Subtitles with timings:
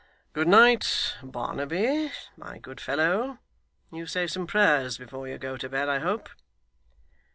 [0.33, 1.13] 'Good night!
[1.21, 3.37] Barnaby, my good fellow,
[3.91, 6.27] you say some prayers before you go to bed, I hope?